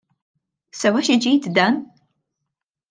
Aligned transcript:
Sewa 0.79 1.01
xi 1.05 1.15
ġid 1.23 1.43
dan? 1.55 1.75